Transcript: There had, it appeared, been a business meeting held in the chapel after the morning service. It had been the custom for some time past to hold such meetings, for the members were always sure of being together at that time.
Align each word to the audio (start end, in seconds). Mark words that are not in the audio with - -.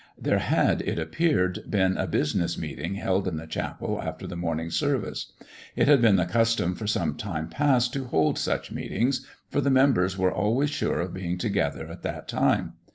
There 0.19 0.39
had, 0.39 0.81
it 0.81 0.97
appeared, 0.97 1.69
been 1.69 1.95
a 1.95 2.07
business 2.07 2.57
meeting 2.57 2.95
held 2.95 3.27
in 3.27 3.37
the 3.37 3.45
chapel 3.45 4.01
after 4.01 4.25
the 4.25 4.35
morning 4.35 4.71
service. 4.71 5.31
It 5.75 5.87
had 5.87 6.01
been 6.01 6.15
the 6.15 6.25
custom 6.25 6.73
for 6.73 6.87
some 6.87 7.13
time 7.15 7.49
past 7.49 7.93
to 7.93 8.05
hold 8.05 8.39
such 8.39 8.71
meetings, 8.71 9.27
for 9.51 9.61
the 9.61 9.69
members 9.69 10.17
were 10.17 10.33
always 10.33 10.71
sure 10.71 10.99
of 11.01 11.13
being 11.13 11.37
together 11.37 11.85
at 11.87 12.01
that 12.01 12.27
time. 12.27 12.73